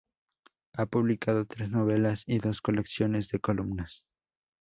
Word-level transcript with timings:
Ha 0.73 0.87
publicado 0.87 1.45
tres 1.45 1.69
novelas 1.69 2.23
y 2.25 2.39
dos 2.39 2.59
colecciones 2.59 3.27
de 3.29 3.39
columnas. 3.39 4.01